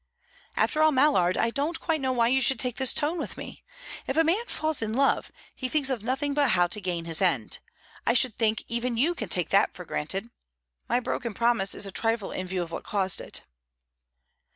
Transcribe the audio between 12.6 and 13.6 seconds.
of what caused it."